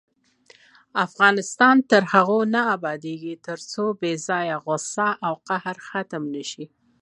[1.05, 6.65] افغانستان تر هغو نه ابادیږي، ترڅو بې ځایه غوسه او قهر ختم نشي.